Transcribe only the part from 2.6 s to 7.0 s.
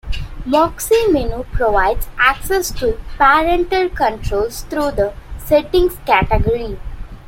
to parental controls through the settings category.